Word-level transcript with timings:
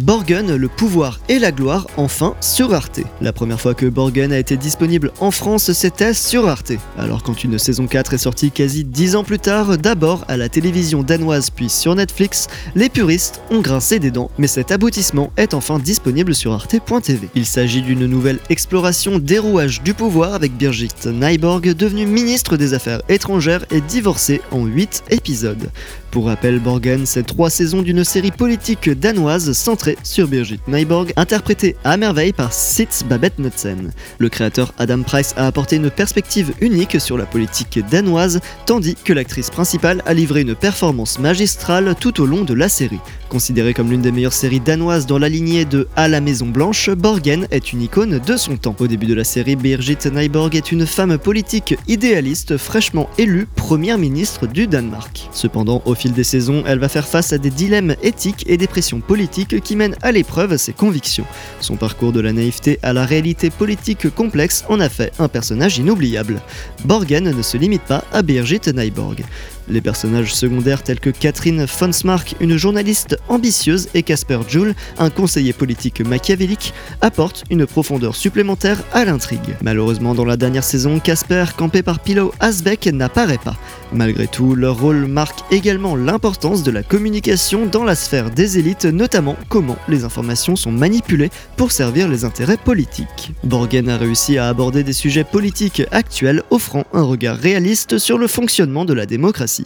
Borgen, 0.00 0.56
le 0.56 0.68
pouvoir 0.68 1.20
et 1.28 1.38
la 1.38 1.52
gloire, 1.52 1.86
enfin 1.98 2.34
sur 2.40 2.72
Arte. 2.72 3.00
La 3.20 3.34
première 3.34 3.60
fois 3.60 3.74
que 3.74 3.84
Borgen 3.84 4.32
a 4.32 4.38
été 4.38 4.56
disponible 4.56 5.12
en 5.20 5.30
France, 5.30 5.72
c'était 5.72 6.14
sur 6.14 6.48
Arte. 6.48 6.72
Alors 6.96 7.22
quand 7.22 7.44
une 7.44 7.58
saison 7.58 7.86
4 7.86 8.14
est 8.14 8.18
sortie 8.18 8.50
quasi 8.50 8.84
10 8.84 9.16
ans 9.16 9.24
plus 9.24 9.38
tard, 9.38 9.76
d'abord 9.76 10.24
à 10.28 10.38
la 10.38 10.48
télévision 10.48 11.02
danoise 11.02 11.50
puis 11.50 11.68
sur 11.68 11.94
Netflix, 11.94 12.48
les 12.74 12.88
puristes 12.88 13.42
ont 13.50 13.60
grincé 13.60 13.98
des 13.98 14.10
dents, 14.10 14.30
mais 14.38 14.46
cet 14.46 14.72
aboutissement 14.72 15.32
est 15.36 15.52
enfin 15.52 15.78
disponible 15.78 16.34
sur 16.34 16.52
arte.tv. 16.52 17.28
Il 17.34 17.44
s'agit 17.44 17.82
d'une 17.82 18.06
nouvelle 18.06 18.38
exploration 18.48 19.18
des 19.18 19.38
rouages 19.38 19.82
du 19.82 19.92
pouvoir 19.92 20.32
avec 20.32 20.56
Birgit 20.56 20.88
Nyborg, 21.06 21.74
devenue 21.74 22.06
ministre 22.06 22.56
des 22.56 22.72
Affaires 22.72 23.02
étrangères 23.10 23.66
et 23.70 23.82
divorcée 23.82 24.40
en 24.50 24.64
8 24.64 25.04
épisodes. 25.10 25.70
Pour 26.10 26.26
rappel, 26.26 26.58
Borgen, 26.58 27.06
c'est 27.06 27.22
trois 27.22 27.50
saisons 27.50 27.82
d'une 27.82 28.02
série 28.02 28.32
politique 28.32 28.90
danoise 28.90 29.52
centrée 29.52 29.96
sur 30.02 30.26
Birgit 30.26 30.60
Nyborg, 30.66 31.12
interprétée 31.16 31.76
à 31.84 31.96
merveille 31.96 32.32
par 32.32 32.52
Sitz 32.52 33.04
Babette 33.04 33.38
Knudsen. 33.38 33.92
Le 34.18 34.28
créateur 34.28 34.74
Adam 34.78 35.02
Price 35.02 35.34
a 35.36 35.46
apporté 35.46 35.76
une 35.76 35.88
perspective 35.88 36.52
unique 36.60 37.00
sur 37.00 37.16
la 37.16 37.26
politique 37.26 37.78
danoise, 37.88 38.40
tandis 38.66 38.96
que 38.96 39.12
l'actrice 39.12 39.50
principale 39.50 40.02
a 40.04 40.12
livré 40.12 40.40
une 40.40 40.56
performance 40.56 41.20
magistrale 41.20 41.94
tout 42.00 42.20
au 42.20 42.26
long 42.26 42.42
de 42.42 42.54
la 42.54 42.68
série. 42.68 43.00
Considérée 43.30 43.74
comme 43.74 43.90
l'une 43.90 44.02
des 44.02 44.10
meilleures 44.10 44.32
séries 44.32 44.58
danoises 44.58 45.06
dans 45.06 45.18
la 45.18 45.28
lignée 45.28 45.64
de 45.64 45.86
À 45.94 46.08
la 46.08 46.20
Maison 46.20 46.48
Blanche, 46.48 46.90
Borgen 46.90 47.46
est 47.52 47.72
une 47.72 47.80
icône 47.80 48.18
de 48.18 48.36
son 48.36 48.56
temps. 48.56 48.74
Au 48.80 48.88
début 48.88 49.06
de 49.06 49.14
la 49.14 49.22
série, 49.22 49.54
Birgit 49.54 49.98
Nyborg 50.12 50.56
est 50.56 50.72
une 50.72 50.84
femme 50.84 51.16
politique 51.16 51.76
idéaliste 51.86 52.56
fraîchement 52.56 53.08
élue 53.18 53.46
première 53.54 53.98
ministre 53.98 54.48
du 54.48 54.66
Danemark. 54.66 55.28
Cependant, 55.32 55.80
au 55.84 55.94
fil 55.94 56.12
des 56.12 56.24
saisons, 56.24 56.64
elle 56.66 56.80
va 56.80 56.88
faire 56.88 57.06
face 57.06 57.32
à 57.32 57.38
des 57.38 57.50
dilemmes 57.50 57.94
éthiques 58.02 58.42
et 58.48 58.56
des 58.56 58.66
pressions 58.66 59.00
politiques 59.00 59.60
qui 59.62 59.76
mènent 59.76 59.96
à 60.02 60.10
l'épreuve 60.10 60.56
ses 60.56 60.72
convictions. 60.72 61.24
Son 61.60 61.76
parcours 61.76 62.10
de 62.12 62.20
la 62.20 62.32
naïveté 62.32 62.80
à 62.82 62.92
la 62.92 63.06
réalité 63.06 63.50
politique 63.50 64.12
complexe 64.12 64.64
en 64.68 64.80
a 64.80 64.88
fait 64.88 65.12
un 65.20 65.28
personnage 65.28 65.78
inoubliable. 65.78 66.40
Borgen 66.84 67.30
ne 67.30 67.42
se 67.42 67.56
limite 67.56 67.82
pas 67.82 68.02
à 68.12 68.22
Birgit 68.22 68.62
Nyborg. 68.74 69.22
Les 69.70 69.80
personnages 69.80 70.34
secondaires 70.34 70.82
tels 70.82 70.98
que 70.98 71.10
Catherine 71.10 71.68
Fonsmark, 71.68 72.34
une 72.40 72.56
journaliste 72.56 73.16
ambitieuse, 73.28 73.88
et 73.94 74.02
Casper 74.02 74.40
Joule, 74.48 74.74
un 74.98 75.10
conseiller 75.10 75.52
politique 75.52 76.00
machiavélique, 76.00 76.74
apportent 77.00 77.44
une 77.50 77.66
profondeur 77.66 78.16
supplémentaire 78.16 78.82
à 78.92 79.04
l'intrigue. 79.04 79.56
Malheureusement, 79.62 80.14
dans 80.14 80.24
la 80.24 80.36
dernière 80.36 80.64
saison, 80.64 80.98
Casper, 80.98 81.44
campé 81.56 81.82
par 81.82 82.00
Pillow 82.00 82.32
Asbeck, 82.40 82.88
n'apparaît 82.88 83.38
pas. 83.38 83.56
Malgré 83.92 84.26
tout, 84.26 84.56
leur 84.56 84.80
rôle 84.80 85.06
marque 85.06 85.40
également 85.52 85.94
l'importance 85.94 86.64
de 86.64 86.70
la 86.72 86.82
communication 86.82 87.66
dans 87.66 87.84
la 87.84 87.94
sphère 87.94 88.30
des 88.30 88.58
élites, 88.58 88.86
notamment 88.86 89.36
comment 89.48 89.78
les 89.88 90.02
informations 90.04 90.56
sont 90.56 90.72
manipulées 90.72 91.30
pour 91.56 91.70
servir 91.70 92.08
les 92.08 92.24
intérêts 92.24 92.56
politiques. 92.56 93.32
Borgen 93.44 93.88
a 93.88 93.98
réussi 93.98 94.36
à 94.36 94.48
aborder 94.48 94.82
des 94.82 94.92
sujets 94.92 95.24
politiques 95.24 95.82
actuels, 95.92 96.42
offrant 96.50 96.84
un 96.92 97.02
regard 97.02 97.36
réaliste 97.36 97.98
sur 97.98 98.18
le 98.18 98.26
fonctionnement 98.26 98.84
de 98.84 98.94
la 98.94 99.06
démocratie. 99.06 99.59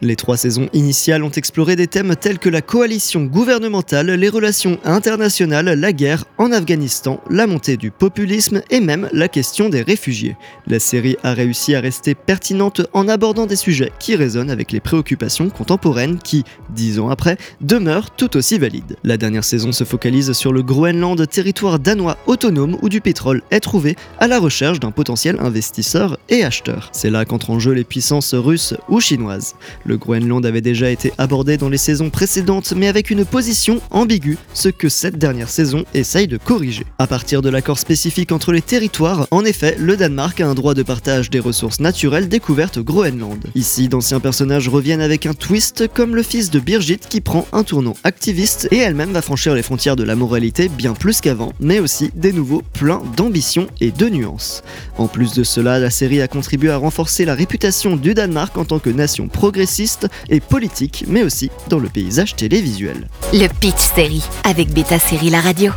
Les 0.00 0.16
trois 0.16 0.36
saisons 0.36 0.68
initiales 0.72 1.22
ont 1.22 1.30
exploré 1.30 1.76
des 1.76 1.86
thèmes 1.86 2.16
tels 2.16 2.38
que 2.38 2.48
la 2.48 2.62
coalition 2.62 3.24
gouvernementale, 3.24 4.10
les 4.10 4.28
relations 4.28 4.78
internationales, 4.84 5.66
la 5.66 5.92
guerre 5.92 6.24
en 6.38 6.52
Afghanistan, 6.52 7.20
la 7.30 7.46
montée 7.46 7.76
du 7.76 7.90
populisme 7.90 8.62
et 8.70 8.80
même 8.80 9.08
la 9.12 9.28
question 9.28 9.68
des 9.68 9.82
réfugiés. 9.82 10.36
La 10.66 10.78
série 10.78 11.16
a 11.22 11.34
réussi 11.34 11.74
à 11.74 11.80
rester 11.80 12.14
pertinente 12.14 12.82
en 12.92 13.08
abordant 13.08 13.46
des 13.46 13.56
sujets 13.56 13.92
qui 13.98 14.16
résonnent 14.16 14.50
avec 14.50 14.72
les 14.72 14.80
préoccupations 14.80 15.50
contemporaines 15.50 16.18
qui, 16.18 16.44
dix 16.70 16.98
ans 16.98 17.10
après, 17.10 17.36
demeurent 17.60 18.10
tout 18.10 18.36
aussi 18.36 18.58
valides. 18.58 18.96
La 19.04 19.16
dernière 19.16 19.44
saison 19.44 19.72
se 19.72 19.84
focalise 19.84 20.32
sur 20.32 20.52
le 20.52 20.62
Groenland, 20.62 21.26
territoire 21.28 21.78
danois 21.78 22.16
autonome 22.26 22.76
où 22.82 22.88
du 22.88 23.00
pétrole 23.00 23.42
est 23.50 23.60
trouvé 23.60 23.96
à 24.18 24.28
la 24.28 24.38
recherche 24.38 24.80
d'un 24.80 24.90
potentiel 24.90 25.36
investisseur 25.40 26.18
et 26.28 26.44
acheteur. 26.44 26.88
C'est 26.92 27.10
là 27.10 27.24
qu'entrent 27.24 27.50
en 27.50 27.58
jeu 27.58 27.72
les 27.72 27.84
puissances 27.84 28.34
russes 28.34 28.74
ou 28.88 29.00
chinoises. 29.00 29.39
Le 29.84 29.96
Groenland 29.96 30.44
avait 30.44 30.60
déjà 30.60 30.90
été 30.90 31.12
abordé 31.18 31.56
dans 31.56 31.68
les 31.68 31.78
saisons 31.78 32.10
précédentes 32.10 32.72
mais 32.76 32.88
avec 32.88 33.10
une 33.10 33.24
position 33.24 33.80
ambiguë, 33.90 34.38
ce 34.54 34.68
que 34.68 34.88
cette 34.88 35.18
dernière 35.18 35.48
saison 35.48 35.84
essaye 35.94 36.28
de 36.28 36.36
corriger. 36.36 36.84
À 36.98 37.06
partir 37.06 37.42
de 37.42 37.48
l'accord 37.48 37.78
spécifique 37.78 38.32
entre 38.32 38.52
les 38.52 38.62
territoires, 38.62 39.26
en 39.30 39.44
effet, 39.44 39.76
le 39.78 39.96
Danemark 39.96 40.40
a 40.40 40.48
un 40.48 40.54
droit 40.54 40.74
de 40.74 40.82
partage 40.82 41.30
des 41.30 41.40
ressources 41.40 41.80
naturelles 41.80 42.28
découvertes 42.28 42.78
au 42.78 42.84
Groenland. 42.84 43.38
Ici, 43.54 43.88
d'anciens 43.88 44.20
personnages 44.20 44.68
reviennent 44.68 45.00
avec 45.00 45.26
un 45.26 45.34
twist 45.34 45.88
comme 45.92 46.14
le 46.14 46.22
fils 46.22 46.50
de 46.50 46.60
Birgit 46.60 46.98
qui 46.98 47.20
prend 47.20 47.46
un 47.52 47.64
tournant 47.64 47.96
activiste 48.04 48.68
et 48.70 48.78
elle-même 48.78 49.12
va 49.12 49.22
franchir 49.22 49.54
les 49.54 49.62
frontières 49.62 49.96
de 49.96 50.04
la 50.04 50.16
moralité 50.16 50.68
bien 50.68 50.94
plus 50.94 51.20
qu'avant, 51.20 51.52
mais 51.60 51.80
aussi 51.80 52.10
des 52.14 52.32
nouveaux 52.32 52.62
pleins 52.72 53.02
d'ambition 53.16 53.66
et 53.80 53.90
de 53.90 54.08
nuances. 54.08 54.62
En 54.98 55.08
plus 55.08 55.34
de 55.34 55.44
cela, 55.44 55.78
la 55.78 55.90
série 55.90 56.20
a 56.20 56.28
contribué 56.28 56.70
à 56.70 56.76
renforcer 56.76 57.24
la 57.24 57.34
réputation 57.34 57.96
du 57.96 58.14
Danemark 58.14 58.56
en 58.56 58.64
tant 58.64 58.78
que 58.78 58.90
nation 58.90 59.19
progressiste 59.28 60.08
et 60.28 60.40
politique, 60.40 61.04
mais 61.08 61.22
aussi 61.22 61.50
dans 61.68 61.78
le 61.78 61.88
paysage 61.88 62.36
télévisuel. 62.36 63.08
Le 63.32 63.48
Pitch 63.48 63.80
Série 63.94 64.24
avec 64.44 64.72
Beta 64.72 64.98
Série 64.98 65.30
La 65.30 65.40
Radio. 65.40 65.72